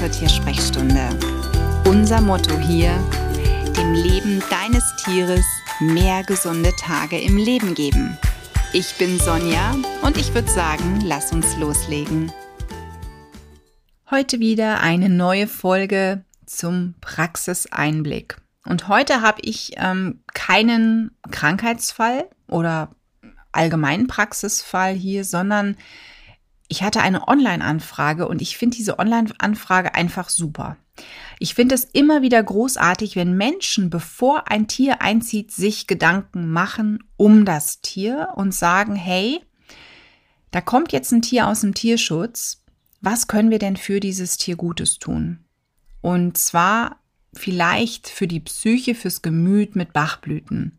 [0.00, 1.10] zur Tiersprechstunde.
[1.84, 2.90] Unser Motto hier,
[3.76, 5.44] dem Leben deines Tieres
[5.78, 8.16] mehr gesunde Tage im Leben geben.
[8.72, 12.32] Ich bin Sonja und ich würde sagen, lass uns loslegen.
[14.10, 18.38] Heute wieder eine neue Folge zum Praxiseinblick.
[18.64, 22.88] Und heute habe ich ähm, keinen Krankheitsfall oder
[23.52, 25.76] allgemeinen Praxisfall hier, sondern
[26.70, 30.76] ich hatte eine Online-Anfrage und ich finde diese Online-Anfrage einfach super.
[31.40, 37.02] Ich finde es immer wieder großartig, wenn Menschen, bevor ein Tier einzieht, sich Gedanken machen
[37.16, 39.40] um das Tier und sagen, hey,
[40.52, 42.62] da kommt jetzt ein Tier aus dem Tierschutz.
[43.00, 45.40] Was können wir denn für dieses Tier Gutes tun?
[46.02, 47.00] Und zwar
[47.32, 50.78] vielleicht für die Psyche, fürs Gemüt mit Bachblüten.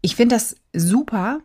[0.00, 1.40] Ich finde das super,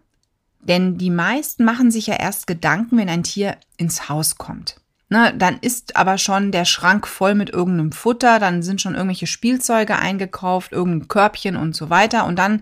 [0.59, 4.75] denn die meisten machen sich ja erst Gedanken, wenn ein Tier ins Haus kommt.
[5.09, 9.27] Na, dann ist aber schon der Schrank voll mit irgendeinem Futter, dann sind schon irgendwelche
[9.27, 12.25] Spielzeuge eingekauft, irgendein Körbchen und so weiter.
[12.25, 12.61] Und dann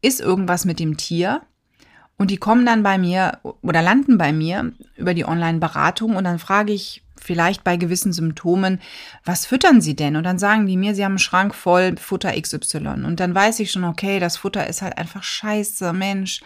[0.00, 1.42] ist irgendwas mit dem Tier.
[2.16, 6.38] Und die kommen dann bei mir oder landen bei mir über die Online-Beratung und dann
[6.38, 8.80] frage ich vielleicht bei gewissen Symptomen,
[9.24, 10.16] was füttern sie denn?
[10.16, 13.04] Und dann sagen die mir, sie haben einen Schrank voll Futter XY.
[13.04, 16.40] Und dann weiß ich schon, okay, das Futter ist halt einfach scheiße, Mensch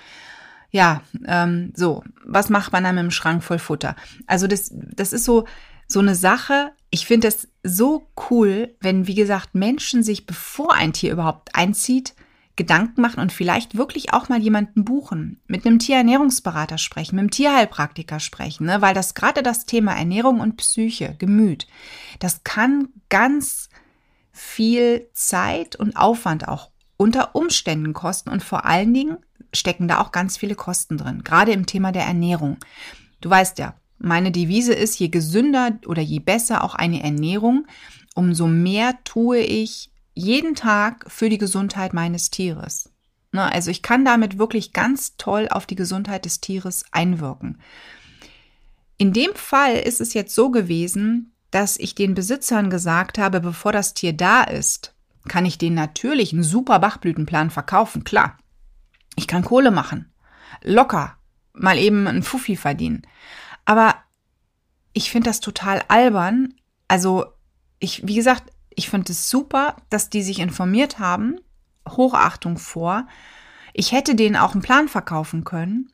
[0.75, 3.95] ja, ähm, so, was macht man dann mit dem Schrank voll Futter?
[4.27, 5.45] Also das, das ist so,
[5.87, 6.73] so eine Sache.
[6.91, 12.15] Ich finde es so cool, wenn, wie gesagt, Menschen sich, bevor ein Tier überhaupt einzieht,
[12.57, 17.31] Gedanken machen und vielleicht wirklich auch mal jemanden buchen, mit einem Tierernährungsberater sprechen, mit einem
[17.31, 18.83] Tierheilpraktiker sprechen, ne?
[18.83, 21.69] weil das gerade das Thema Ernährung und Psyche, Gemüt,
[22.19, 23.69] das kann ganz
[24.33, 29.19] viel Zeit und Aufwand auch unter Umständen kosten und vor allen Dingen
[29.53, 32.59] stecken da auch ganz viele Kosten drin, gerade im Thema der Ernährung.
[33.21, 37.67] Du weißt ja, meine Devise ist, je gesünder oder je besser auch eine Ernährung,
[38.15, 42.91] umso mehr tue ich jeden Tag für die Gesundheit meines Tieres.
[43.33, 47.61] Ne, also ich kann damit wirklich ganz toll auf die Gesundheit des Tieres einwirken.
[48.97, 53.73] In dem Fall ist es jetzt so gewesen, dass ich den Besitzern gesagt habe, bevor
[53.73, 54.94] das Tier da ist,
[55.29, 58.39] kann ich den natürlich einen super Bachblütenplan verkaufen, klar.
[59.17, 60.13] Ich kann Kohle machen.
[60.63, 61.17] Locker.
[61.53, 63.03] Mal eben ein Fuffi verdienen.
[63.65, 63.95] Aber
[64.93, 66.55] ich finde das total albern.
[66.89, 67.27] Also,
[67.79, 71.41] ich, wie gesagt, ich finde es super, dass die sich informiert haben.
[71.89, 73.07] Hochachtung vor.
[73.73, 75.91] Ich hätte denen auch einen Plan verkaufen können.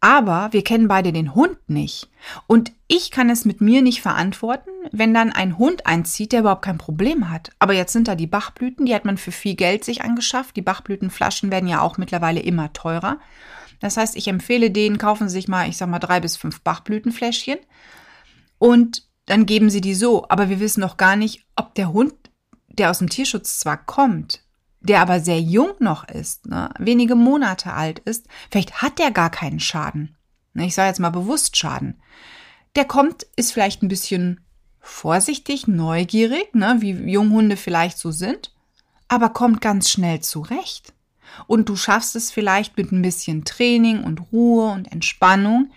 [0.00, 2.08] Aber wir kennen beide den Hund nicht.
[2.46, 6.64] Und ich kann es mit mir nicht verantworten, wenn dann ein Hund einzieht, der überhaupt
[6.64, 7.50] kein Problem hat.
[7.58, 10.56] Aber jetzt sind da die Bachblüten, die hat man für viel Geld sich angeschafft.
[10.56, 13.18] Die Bachblütenflaschen werden ja auch mittlerweile immer teurer.
[13.80, 16.62] Das heißt, ich empfehle denen, kaufen Sie sich mal, ich sag mal, drei bis fünf
[16.62, 17.58] Bachblütenfläschchen.
[18.58, 20.26] Und dann geben Sie die so.
[20.30, 22.14] Aber wir wissen noch gar nicht, ob der Hund,
[22.68, 24.42] der aus dem Tierschutz zwar kommt,
[24.80, 29.30] der aber sehr jung noch ist, ne, wenige Monate alt ist, vielleicht hat der gar
[29.30, 30.16] keinen Schaden.
[30.54, 32.00] Ne, ich sage jetzt mal bewusst Schaden.
[32.76, 34.40] Der kommt, ist vielleicht ein bisschen
[34.80, 38.54] vorsichtig, neugierig, ne, wie Junghunde vielleicht so sind,
[39.08, 40.94] aber kommt ganz schnell zurecht.
[41.46, 45.70] Und du schaffst es vielleicht mit ein bisschen Training und Ruhe und Entspannung,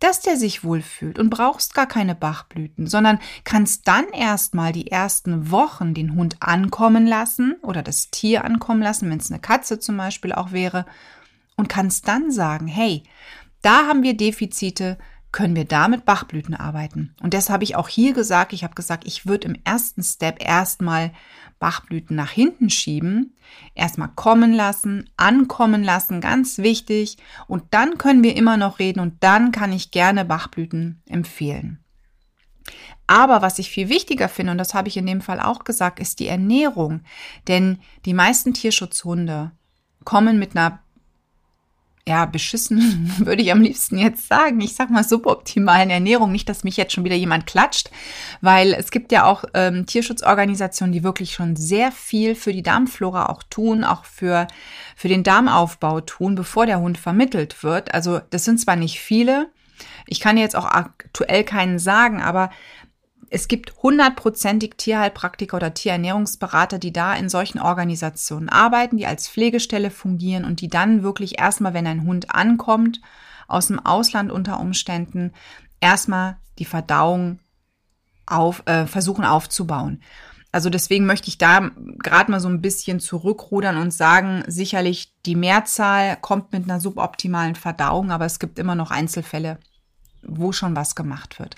[0.00, 5.50] dass der sich wohlfühlt und brauchst gar keine Bachblüten, sondern kannst dann erstmal die ersten
[5.50, 9.96] Wochen den Hund ankommen lassen oder das Tier ankommen lassen, wenn es eine Katze zum
[9.96, 10.86] Beispiel auch wäre,
[11.56, 13.02] und kannst dann sagen, hey,
[13.60, 14.96] da haben wir Defizite,
[15.32, 17.14] können wir da mit Bachblüten arbeiten.
[17.22, 18.52] Und das habe ich auch hier gesagt.
[18.52, 21.12] Ich habe gesagt, ich würde im ersten Step erstmal
[21.60, 23.36] Bachblüten nach hinten schieben,
[23.74, 27.18] erstmal kommen lassen, ankommen lassen, ganz wichtig.
[27.46, 31.84] Und dann können wir immer noch reden und dann kann ich gerne Bachblüten empfehlen.
[33.06, 35.98] Aber was ich viel wichtiger finde, und das habe ich in dem Fall auch gesagt,
[36.00, 37.02] ist die Ernährung.
[37.48, 39.52] Denn die meisten Tierschutzhunde
[40.04, 40.80] kommen mit einer
[42.08, 44.60] ja, beschissen würde ich am liebsten jetzt sagen.
[44.60, 46.32] Ich sag mal suboptimalen Ernährung.
[46.32, 47.90] Nicht, dass mich jetzt schon wieder jemand klatscht,
[48.40, 53.26] weil es gibt ja auch ähm, Tierschutzorganisationen, die wirklich schon sehr viel für die Darmflora
[53.26, 54.46] auch tun, auch für,
[54.96, 57.94] für den Darmaufbau tun, bevor der Hund vermittelt wird.
[57.94, 59.50] Also das sind zwar nicht viele,
[60.06, 62.50] ich kann jetzt auch aktuell keinen sagen, aber
[63.28, 69.90] es gibt hundertprozentig Tierheilpraktiker oder Tierernährungsberater, die da in solchen Organisationen arbeiten, die als Pflegestelle
[69.90, 73.00] fungieren und die dann wirklich erstmal, wenn ein Hund ankommt,
[73.46, 75.32] aus dem Ausland unter Umständen,
[75.80, 77.40] erstmal die Verdauung
[78.26, 80.02] auf, äh, versuchen aufzubauen.
[80.52, 85.36] Also deswegen möchte ich da gerade mal so ein bisschen zurückrudern und sagen, sicherlich die
[85.36, 89.58] Mehrzahl kommt mit einer suboptimalen Verdauung, aber es gibt immer noch Einzelfälle,
[90.22, 91.54] wo schon was gemacht wird.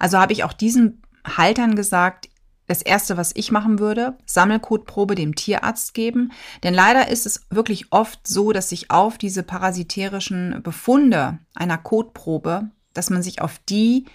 [0.00, 2.28] Also habe ich auch diesen Haltern gesagt,
[2.66, 6.32] das erste, was ich machen würde, Sammelkotprobe dem Tierarzt geben.
[6.62, 12.70] Denn leider ist es wirklich oft so, dass sich auf diese parasitärischen Befunde einer Kotprobe,
[12.94, 14.06] dass man sich auf die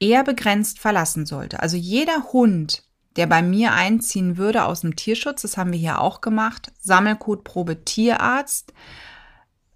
[0.00, 1.60] eher begrenzt verlassen sollte.
[1.60, 2.82] Also jeder Hund,
[3.16, 7.84] der bei mir einziehen würde aus dem Tierschutz, das haben wir hier auch gemacht, Sammelkotprobe
[7.84, 8.72] Tierarzt,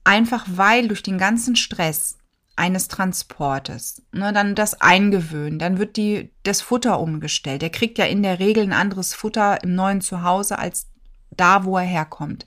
[0.04, 2.16] einfach weil durch den ganzen Stress
[2.56, 7.62] eines Transportes, ne, dann das eingewöhnen, dann wird die, das Futter umgestellt.
[7.62, 10.88] Der kriegt ja in der Regel ein anderes Futter im neuen Zuhause als
[11.30, 12.46] da, wo er herkommt.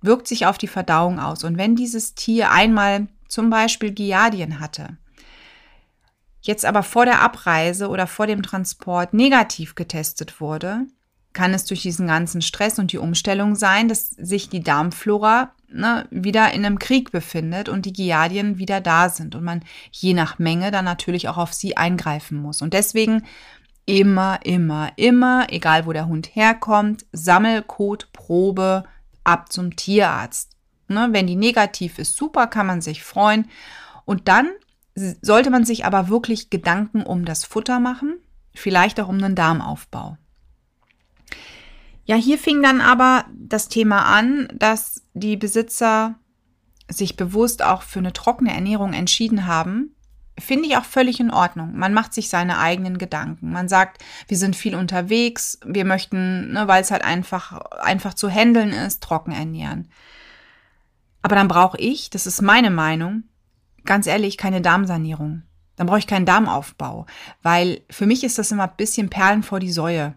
[0.00, 1.44] Wirkt sich auf die Verdauung aus.
[1.44, 4.96] Und wenn dieses Tier einmal zum Beispiel Giardien hatte,
[6.40, 10.86] jetzt aber vor der Abreise oder vor dem Transport negativ getestet wurde,
[11.32, 16.06] kann es durch diesen ganzen Stress und die Umstellung sein, dass sich die Darmflora ne,
[16.10, 20.38] wieder in einem Krieg befindet und die Giardien wieder da sind und man je nach
[20.38, 22.62] Menge dann natürlich auch auf sie eingreifen muss.
[22.62, 23.24] Und deswegen
[23.86, 28.84] immer, immer, immer, egal wo der Hund herkommt, Sammelkotprobe
[29.24, 30.50] ab zum Tierarzt.
[30.88, 33.48] Ne, wenn die negativ ist, super, kann man sich freuen.
[34.04, 34.48] Und dann
[34.94, 38.16] sollte man sich aber wirklich Gedanken um das Futter machen,
[38.54, 40.18] vielleicht auch um einen Darmaufbau.
[42.12, 46.16] Ja, hier fing dann aber das Thema an, dass die Besitzer
[46.86, 49.96] sich bewusst auch für eine trockene Ernährung entschieden haben.
[50.38, 51.74] Finde ich auch völlig in Ordnung.
[51.74, 53.50] Man macht sich seine eigenen Gedanken.
[53.50, 58.28] Man sagt, wir sind viel unterwegs, wir möchten, ne, weil es halt einfach, einfach zu
[58.28, 59.88] handeln ist, trocken ernähren.
[61.22, 63.22] Aber dann brauche ich, das ist meine Meinung,
[63.86, 65.44] ganz ehrlich, keine Darmsanierung.
[65.76, 67.06] Dann brauche ich keinen Darmaufbau,
[67.40, 70.14] weil für mich ist das immer ein bisschen Perlen vor die Säue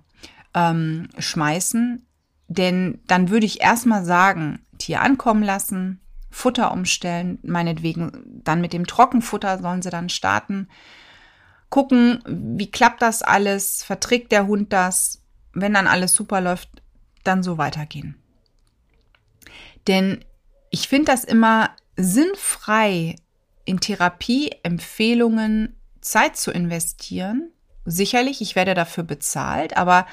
[0.55, 2.07] ähm, schmeißen.
[2.47, 5.99] Denn dann würde ich erstmal sagen, Tier ankommen lassen,
[6.31, 10.67] Futter umstellen, meinetwegen dann mit dem Trockenfutter sollen sie dann starten.
[11.69, 15.21] Gucken, wie klappt das alles, verträgt der Hund das,
[15.53, 16.69] wenn dann alles super läuft,
[17.23, 18.15] dann so weitergehen.
[19.87, 20.23] Denn
[20.69, 23.15] ich finde das immer sinnfrei,
[23.63, 27.51] in Therapieempfehlungen Zeit zu investieren.
[27.85, 30.05] Sicherlich, ich werde dafür bezahlt, aber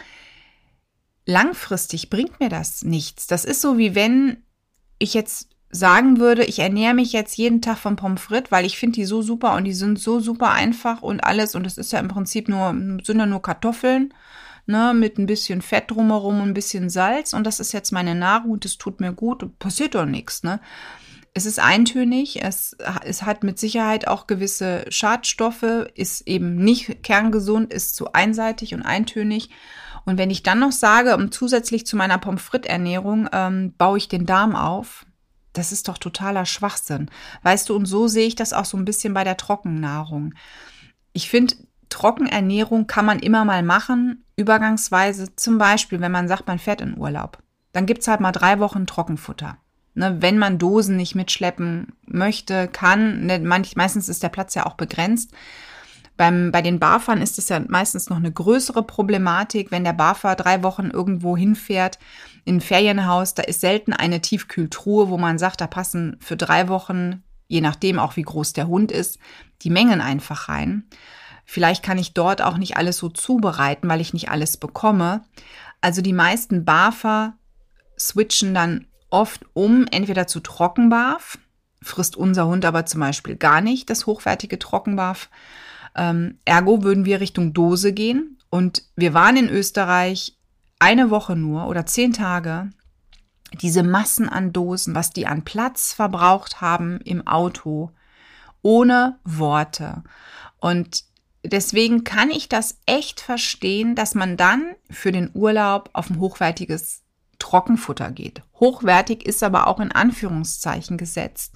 [1.26, 3.26] langfristig bringt mir das nichts.
[3.26, 4.38] Das ist so wie wenn
[4.98, 8.78] ich jetzt sagen würde, ich ernähre mich jetzt jeden Tag von Pommes frites, weil ich
[8.78, 11.92] finde die so super und die sind so super einfach und alles und es ist
[11.92, 14.12] ja im Prinzip nur sind ja nur Kartoffeln,
[14.66, 18.14] ne, mit ein bisschen Fett drumherum und ein bisschen Salz und das ist jetzt meine
[18.14, 20.60] Nahrung und das tut mir gut, passiert doch nichts, ne?
[21.34, 27.72] Es ist eintönig, es, es hat mit Sicherheit auch gewisse Schadstoffe, ist eben nicht kerngesund,
[27.72, 29.48] ist zu einseitig und eintönig
[30.04, 33.98] und wenn ich dann noch sage, um zusätzlich zu meiner Pommes frites Ernährung ähm, baue
[33.98, 35.06] ich den Darm auf,
[35.52, 37.10] das ist doch totaler Schwachsinn.
[37.42, 40.34] Weißt du, und so sehe ich das auch so ein bisschen bei der Trockennahrung.
[41.12, 41.54] Ich finde,
[41.90, 45.36] Trockenernährung kann man immer mal machen, übergangsweise.
[45.36, 47.38] Zum Beispiel, wenn man sagt, man fährt in Urlaub.
[47.72, 49.58] Dann gibt's halt mal drei Wochen Trockenfutter.
[49.94, 54.64] Ne, wenn man Dosen nicht mitschleppen möchte, kann, ne, manch, meistens ist der Platz ja
[54.64, 55.32] auch begrenzt,
[56.22, 60.36] beim, bei den Barfern ist es ja meistens noch eine größere Problematik, wenn der Barfer
[60.36, 61.98] drei Wochen irgendwo hinfährt
[62.44, 66.68] in ein Ferienhaus, da ist selten eine Tiefkühltruhe, wo man sagt, da passen für drei
[66.68, 69.18] Wochen, je nachdem auch wie groß der Hund ist,
[69.62, 70.84] die Mengen einfach rein.
[71.44, 75.24] Vielleicht kann ich dort auch nicht alles so zubereiten, weil ich nicht alles bekomme.
[75.80, 77.34] Also die meisten Barfer
[77.98, 81.38] switchen dann oft um, entweder zu Trockenbarf,
[81.82, 85.28] frisst unser Hund aber zum Beispiel gar nicht das hochwertige Trockenbarf,
[85.94, 88.38] ähm, ergo würden wir Richtung Dose gehen.
[88.50, 90.36] Und wir waren in Österreich
[90.78, 92.70] eine Woche nur oder zehn Tage.
[93.60, 97.90] Diese Massen an Dosen, was die an Platz verbraucht haben im Auto,
[98.62, 100.02] ohne Worte.
[100.58, 101.04] Und
[101.44, 107.02] deswegen kann ich das echt verstehen, dass man dann für den Urlaub auf ein hochwertiges
[107.38, 108.42] Trockenfutter geht.
[108.60, 111.54] Hochwertig ist aber auch in Anführungszeichen gesetzt,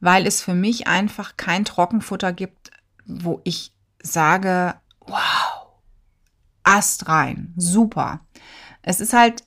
[0.00, 2.70] weil es für mich einfach kein Trockenfutter gibt,
[3.08, 3.72] wo ich
[4.02, 4.74] sage,
[5.06, 5.58] wow,
[6.62, 8.20] Ast rein, super.
[8.82, 9.42] Es ist halt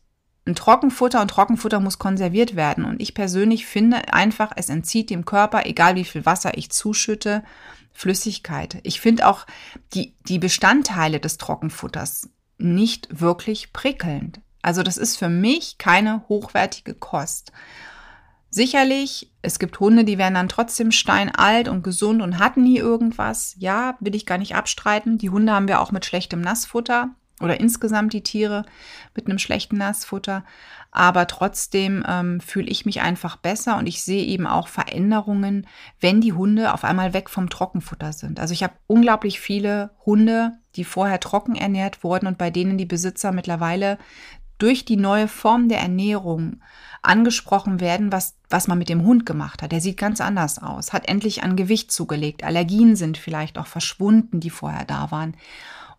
[0.46, 2.84] ein Trockenfutter und Trockenfutter muss konserviert werden.
[2.84, 7.44] Und ich persönlich finde einfach, es entzieht dem Körper, egal wie viel Wasser ich zuschütte,
[7.94, 8.80] Flüssigkeit.
[8.84, 9.46] Ich finde auch
[9.94, 14.42] die, die Bestandteile des Trockenfutters nicht wirklich prickelnd.
[14.64, 17.52] Also das ist für mich keine hochwertige Kost.
[18.54, 23.56] Sicherlich, es gibt Hunde, die werden dann trotzdem steinalt und gesund und hatten nie irgendwas.
[23.58, 25.18] Ja, will ich gar nicht abstreiten.
[25.18, 27.12] Die Hunde haben wir auch mit schlechtem Nassfutter.
[27.40, 28.66] oder insgesamt die Tiere
[29.16, 30.44] mit einem schlechten Nassfutter.
[30.92, 35.66] Aber trotzdem ähm, fühle ich mich einfach besser und ich sehe eben auch Veränderungen,
[36.02, 38.40] wenn die Hunde auf einmal weg vom Trockenfutter sind.
[38.40, 42.86] Also ich habe unglaublich viele Hunde, die vorher trocken ernährt wurden und bei denen die
[42.86, 43.98] Besitzer mittlerweile
[44.62, 46.62] durch die neue Form der Ernährung
[47.02, 49.72] angesprochen werden, was, was man mit dem Hund gemacht hat.
[49.72, 52.44] Der sieht ganz anders aus, hat endlich an Gewicht zugelegt.
[52.44, 55.36] Allergien sind vielleicht auch verschwunden, die vorher da waren.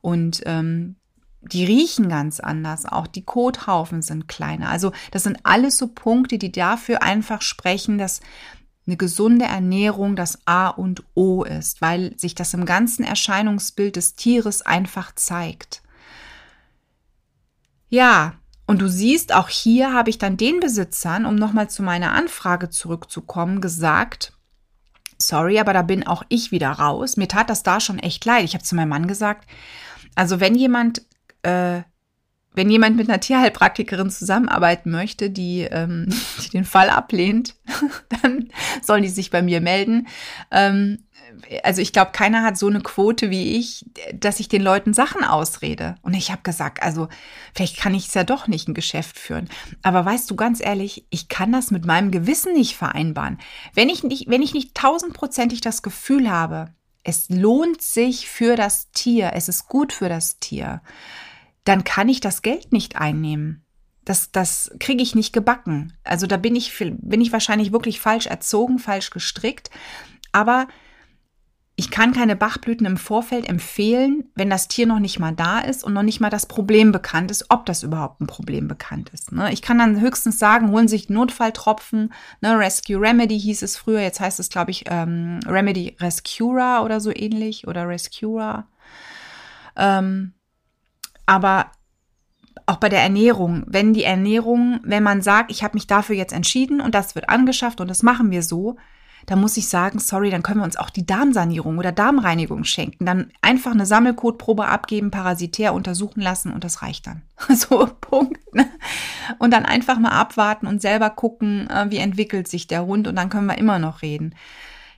[0.00, 0.96] Und ähm,
[1.40, 4.68] die riechen ganz anders, auch die Kothaufen sind kleiner.
[4.68, 8.20] Also das sind alles so Punkte, die dafür einfach sprechen, dass
[8.86, 14.14] eine gesunde Ernährung das A und O ist, weil sich das im ganzen Erscheinungsbild des
[14.14, 15.82] Tieres einfach zeigt.
[17.88, 18.34] Ja,
[18.66, 22.70] und du siehst, auch hier habe ich dann den Besitzern, um nochmal zu meiner Anfrage
[22.70, 24.32] zurückzukommen, gesagt,
[25.18, 27.16] sorry, aber da bin auch ich wieder raus.
[27.16, 28.44] Mir tat das da schon echt leid.
[28.44, 29.48] Ich habe zu meinem Mann gesagt,
[30.14, 31.02] also wenn jemand
[31.42, 31.82] äh,
[32.54, 36.08] wenn jemand mit einer Tierheilpraktikerin zusammenarbeiten möchte, die, ähm,
[36.44, 37.54] die den Fall ablehnt,
[38.22, 38.50] dann
[38.82, 40.08] sollen die sich bei mir melden.
[40.50, 41.04] Ähm,
[41.62, 43.84] also ich glaube, keiner hat so eine Quote wie ich,
[44.14, 45.96] dass ich den Leuten Sachen ausrede.
[46.02, 47.08] Und ich habe gesagt, also
[47.54, 49.48] vielleicht kann ich es ja doch nicht ein Geschäft führen.
[49.82, 53.38] Aber weißt du ganz ehrlich, ich kann das mit meinem Gewissen nicht vereinbaren.
[53.74, 56.72] Wenn ich nicht, wenn ich nicht tausendprozentig das Gefühl habe,
[57.04, 60.82] es lohnt sich für das Tier, es ist gut für das Tier,
[61.64, 63.64] dann kann ich das Geld nicht einnehmen.
[64.04, 65.92] Das, das kriege ich nicht gebacken.
[66.02, 69.70] Also da bin ich, bin ich wahrscheinlich wirklich falsch erzogen, falsch gestrickt.
[70.32, 70.66] Aber
[71.82, 75.82] ich kann keine Bachblüten im Vorfeld empfehlen, wenn das Tier noch nicht mal da ist
[75.82, 79.32] und noch nicht mal das Problem bekannt ist, ob das überhaupt ein Problem bekannt ist.
[79.32, 79.52] Ne?
[79.52, 82.56] Ich kann dann höchstens sagen, holen sich Notfalltropfen, ne?
[82.56, 87.10] Rescue Remedy hieß es früher, jetzt heißt es, glaube ich, ähm, Remedy Rescuer oder so
[87.12, 88.68] ähnlich oder Rescuer.
[89.74, 90.34] Ähm,
[91.26, 91.72] aber
[92.66, 96.32] auch bei der Ernährung, wenn die Ernährung, wenn man sagt, ich habe mich dafür jetzt
[96.32, 98.76] entschieden und das wird angeschafft und das machen wir so,
[99.26, 103.06] dann muss ich sagen, sorry, dann können wir uns auch die Darmsanierung oder Darmreinigung schenken.
[103.06, 107.22] Dann einfach eine Sammelkotprobe abgeben, parasitär untersuchen lassen und das reicht dann.
[107.54, 108.54] So, Punkt.
[108.54, 108.68] Ne?
[109.38, 113.16] Und dann einfach mal abwarten und selber gucken, äh, wie entwickelt sich der Hund und
[113.16, 114.34] dann können wir immer noch reden.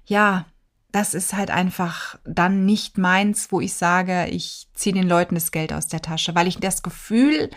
[0.06, 0.46] Ja,
[0.92, 5.50] das ist halt einfach dann nicht meins, wo ich sage, ich ziehe den Leuten das
[5.50, 7.50] Geld aus der Tasche, weil ich das Gefühl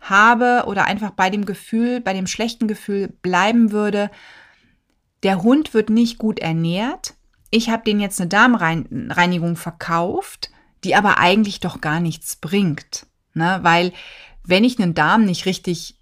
[0.00, 4.10] habe oder einfach bei dem Gefühl, bei dem schlechten Gefühl bleiben würde,
[5.22, 7.14] der Hund wird nicht gut ernährt.
[7.50, 10.50] Ich habe den jetzt eine Darmreinigung verkauft,
[10.84, 13.06] die aber eigentlich doch gar nichts bringt.
[13.34, 13.58] Ne?
[13.62, 13.92] Weil
[14.44, 15.98] wenn ich einen Darm nicht richtig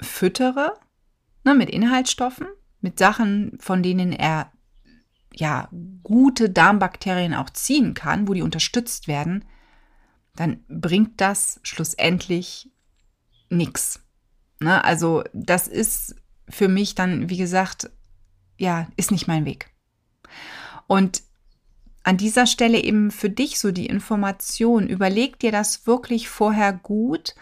[0.00, 0.74] füttere,
[1.44, 2.46] ne, mit Inhaltsstoffen,
[2.80, 4.50] mit Sachen, von denen er
[5.34, 5.68] ja,
[6.02, 9.44] gute Darmbakterien auch ziehen kann, wo die unterstützt werden,
[10.36, 12.70] dann bringt das schlussendlich
[13.48, 14.00] nichts.
[14.60, 14.82] Ne?
[14.84, 16.16] Also das ist
[16.48, 17.90] für mich dann, wie gesagt,
[18.60, 19.70] ja, ist nicht mein Weg.
[20.86, 21.22] Und
[22.02, 27.34] an dieser Stelle eben für dich so die Information, überleg dir das wirklich vorher gut,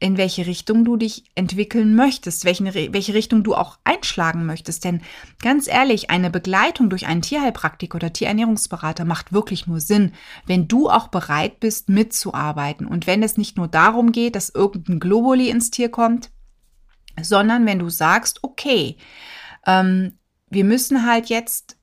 [0.00, 4.84] in welche Richtung du dich entwickeln möchtest, welche, welche Richtung du auch einschlagen möchtest.
[4.84, 5.02] Denn
[5.42, 10.12] ganz ehrlich, eine Begleitung durch einen Tierheilpraktiker oder Tierernährungsberater macht wirklich nur Sinn,
[10.46, 12.86] wenn du auch bereit bist, mitzuarbeiten.
[12.86, 16.30] Und wenn es nicht nur darum geht, dass irgendein Globuli ins Tier kommt,
[17.20, 18.96] sondern wenn du sagst, okay,
[19.66, 20.18] ähm,
[20.50, 21.76] wir müssen halt jetzt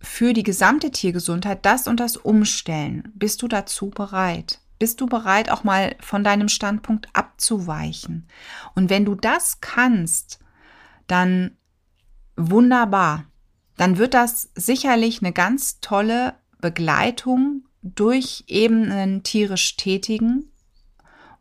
[0.00, 3.12] für die gesamte Tiergesundheit das und das umstellen.
[3.14, 4.60] Bist du dazu bereit?
[4.78, 8.28] Bist du bereit, auch mal von deinem Standpunkt abzuweichen?
[8.74, 10.38] Und wenn du das kannst,
[11.06, 11.56] dann
[12.36, 13.24] wunderbar.
[13.76, 20.52] Dann wird das sicherlich eine ganz tolle Begleitung durch eben einen tierisch Tätigen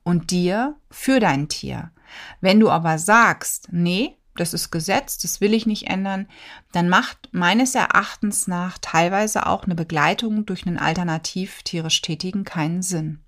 [0.04, 1.92] und dir für dein Tier.
[2.40, 6.28] Wenn du aber sagst, nee, das ist Gesetz, das will ich nicht ändern,
[6.72, 12.82] dann macht meines Erachtens nach teilweise auch eine Begleitung durch einen alternativ tierisch Tätigen keinen
[12.82, 13.20] Sinn.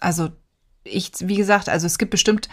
[0.00, 0.30] Also
[0.84, 2.48] ich, wie gesagt, also es gibt bestimmt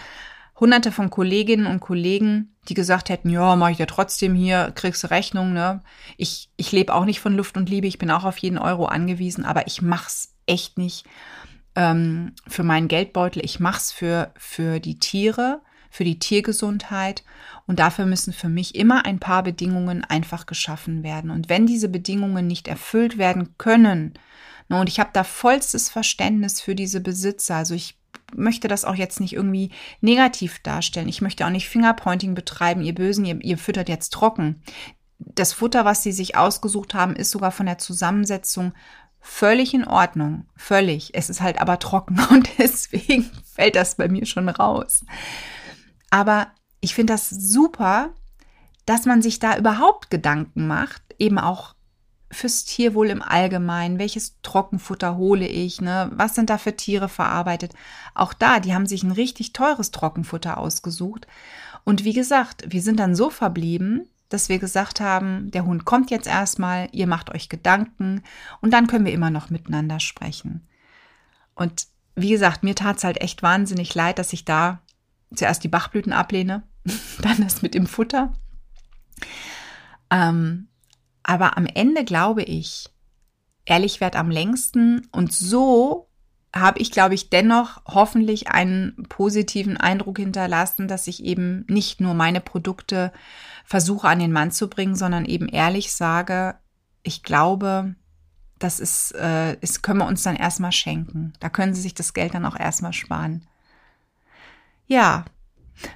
[0.60, 5.03] hunderte von Kolleginnen und Kollegen, die gesagt hätten, ja, mache ich ja trotzdem hier, kriegst
[5.03, 5.82] du Rechnung, ne?
[6.15, 8.86] Ich, ich lebe auch nicht von Luft und Liebe, ich bin auch auf jeden Euro
[8.86, 11.06] angewiesen, aber ich mach's echt nicht
[11.75, 15.62] ähm, für meinen Geldbeutel, ich mach's für, für die Tiere,
[15.94, 17.24] für die Tiergesundheit
[17.68, 21.32] und dafür müssen für mich immer ein paar Bedingungen einfach geschaffen werden.
[21.32, 24.14] Und wenn diese Bedingungen nicht erfüllt werden können,
[24.70, 27.56] Ne, und ich habe da vollstes Verständnis für diese Besitzer.
[27.56, 27.98] Also ich
[28.36, 29.72] möchte das auch jetzt nicht irgendwie
[30.02, 31.10] negativ darstellen.
[31.10, 34.62] Ich möchte auch nicht Fingerpointing betreiben, ihr Bösen, ihr, ihr füttert jetzt trocken.
[35.20, 38.74] Das Futter, was sie sich ausgesucht haben, ist sogar von der Zusammensetzung
[39.20, 41.12] völlig in Ordnung, völlig.
[41.14, 45.06] Es ist halt aber trocken und deswegen fällt das bei mir schon raus.
[46.13, 48.12] Aber ich finde das super,
[48.86, 51.74] dass man sich da überhaupt Gedanken macht, eben auch
[52.29, 53.98] fürs Tierwohl im Allgemeinen.
[53.98, 55.82] Welches Trockenfutter hole ich?
[55.82, 56.12] Ne?
[56.13, 57.74] Was sind da für Tiere verarbeitet?
[58.13, 61.25] Auch da, die haben sich ein richtig teures Trockenfutter ausgesucht.
[61.84, 66.12] Und wie gesagt, wir sind dann so verblieben, dass wir gesagt haben, der Hund kommt
[66.12, 68.22] jetzt erstmal, ihr macht euch Gedanken
[68.62, 70.67] und dann können wir immer noch miteinander sprechen.
[71.55, 74.79] Und wie gesagt, mir tat es halt echt wahnsinnig leid, dass ich da
[75.36, 76.63] zuerst die Bachblüten ablehne,
[77.22, 78.34] dann das mit dem Futter.
[80.10, 80.68] Ähm,
[81.24, 82.90] aber am Ende glaube ich,
[83.66, 86.10] ehrlich wert am längsten und so
[86.56, 92.13] habe ich, glaube ich, dennoch hoffentlich einen positiven Eindruck hinterlassen, dass ich eben nicht nur
[92.13, 93.12] meine Produkte
[93.66, 96.56] versuche an den Mann zu bringen, sondern eben ehrlich sage,
[97.02, 97.96] ich glaube,
[98.60, 101.34] das ist, äh, ist können wir uns dann erstmal schenken.
[101.40, 103.48] Da können Sie sich das Geld dann auch erstmal sparen.
[104.88, 105.25] Ja,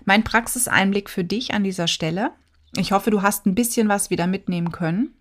[0.06, 2.32] mein Praxiseinblick für dich an dieser Stelle.
[2.76, 5.14] Ich hoffe, du hast ein bisschen was wieder mitnehmen können.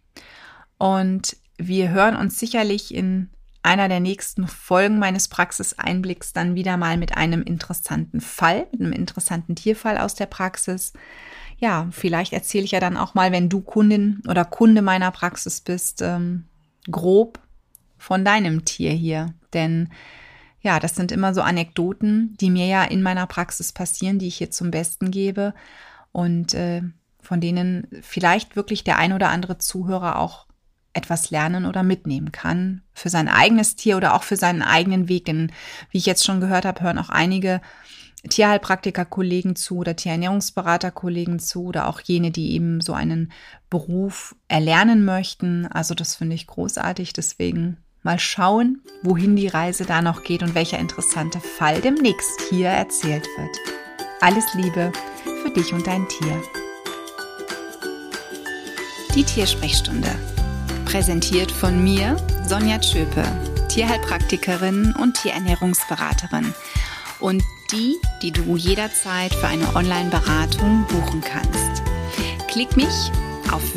[0.79, 3.31] Und wir hören uns sicherlich in
[3.63, 8.93] einer der nächsten Folgen meines Praxiseinblicks dann wieder mal mit einem interessanten Fall, mit einem
[8.93, 10.93] interessanten Tierfall aus der Praxis.
[11.59, 15.63] Ja, vielleicht erzähle ich ja dann auch mal, wenn du Kundin oder Kunde meiner Praxis
[15.63, 16.45] bist, ähm,
[16.91, 17.41] grob
[17.99, 19.35] von deinem Tier hier.
[19.53, 19.89] Denn
[20.67, 24.37] ja, das sind immer so Anekdoten, die mir ja in meiner Praxis passieren, die ich
[24.37, 25.55] hier zum Besten gebe
[26.11, 26.83] und äh,
[27.21, 30.47] von denen vielleicht wirklich der ein oder andere Zuhörer auch
[30.93, 35.27] etwas lernen oder mitnehmen kann für sein eigenes Tier oder auch für seinen eigenen Weg.
[35.27, 35.53] Denn
[35.91, 37.61] wie ich jetzt schon gehört habe, hören auch einige
[38.29, 43.31] Tierheilpraktiker-Kollegen zu oder Tierernährungsberater-Kollegen zu oder auch jene, die eben so einen
[43.71, 45.69] Beruf erlernen möchten.
[45.69, 47.13] Also das finde ich großartig.
[47.13, 52.69] Deswegen mal schauen, wohin die Reise da noch geht und welcher interessante Fall demnächst hier
[52.69, 53.57] erzählt wird.
[54.23, 54.93] Alles Liebe
[55.43, 56.43] für dich und dein Tier.
[59.15, 60.09] Die Tiersprechstunde
[60.87, 63.25] Präsentiert von mir, Sonja Tschöpe,
[63.69, 66.55] Tierheilpraktikerin und Tierernährungsberaterin.
[67.19, 71.83] Und die, die du jederzeit für eine Online-Beratung buchen kannst.
[72.49, 73.11] Klick mich
[73.51, 73.77] auf